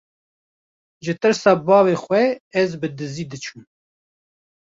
ji 1.03 1.13
tirsa 1.21 1.53
bavê 1.67 1.95
xwe 2.03 2.23
ez 2.61 2.71
bi 2.81 2.87
dizî 2.97 3.25
diçûm. 3.31 3.61